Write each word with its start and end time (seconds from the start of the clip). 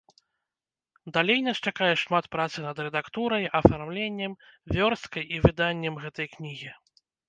Далей 1.17 1.39
нас 1.47 1.57
чакае 1.71 1.91
шмат 2.03 2.25
працы 2.37 2.57
над 2.67 2.77
рэдактурай, 2.87 3.47
афармленнем, 3.63 4.31
вёрсткай 4.75 5.33
і 5.39 5.47
выданнем 5.49 5.93
гэтай 6.05 6.27
кнігі. 6.37 6.79